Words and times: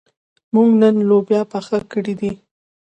موږ 0.53 0.69
نن 0.81 0.95
لوبیا 1.09 1.41
پخه 1.51 1.77
کړې 1.91 2.13
ده. 2.19 2.31